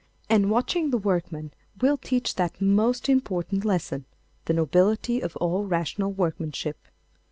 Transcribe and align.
And 0.31 0.49
watching 0.49 0.89
the 0.89 0.97
workman 0.97 1.51
will 1.79 1.95
teach 1.95 2.33
that 2.33 2.59
most 2.59 3.07
important 3.07 3.63
lesson—the 3.63 4.51
nobility 4.53 5.19
of 5.21 5.35
all 5.35 5.65
rational 5.67 6.11
workmanship. 6.11 6.87